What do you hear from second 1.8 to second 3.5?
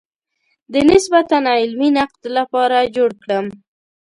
نقد لپاره جوړ کړم.